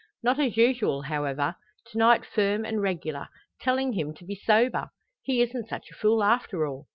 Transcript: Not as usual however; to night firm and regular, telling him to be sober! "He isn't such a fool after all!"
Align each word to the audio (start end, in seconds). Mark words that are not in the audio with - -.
Not 0.23 0.39
as 0.39 0.57
usual 0.57 1.03
however; 1.03 1.57
to 1.91 1.97
night 1.99 2.25
firm 2.25 2.65
and 2.65 2.81
regular, 2.81 3.29
telling 3.59 3.93
him 3.93 4.15
to 4.15 4.25
be 4.25 4.33
sober! 4.33 4.87
"He 5.21 5.43
isn't 5.43 5.69
such 5.69 5.91
a 5.91 5.93
fool 5.93 6.23
after 6.23 6.65
all!" 6.65 6.87